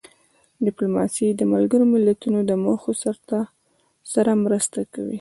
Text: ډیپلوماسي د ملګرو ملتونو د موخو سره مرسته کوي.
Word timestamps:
ډیپلوماسي 0.65 1.27
د 1.35 1.41
ملګرو 1.53 1.85
ملتونو 1.93 2.39
د 2.49 2.51
موخو 2.63 2.91
سره 4.13 4.31
مرسته 4.45 4.79
کوي. 4.93 5.09